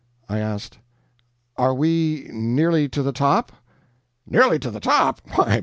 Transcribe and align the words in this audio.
I 0.27 0.39
asked: 0.39 0.79
"Are 1.57 1.75
we 1.75 2.27
nearly 2.33 2.89
to 2.89 3.03
the 3.03 3.11
top?" 3.11 3.51
"Nearly 4.25 4.57
to 4.57 4.71
the 4.71 4.79
TOP? 4.79 5.21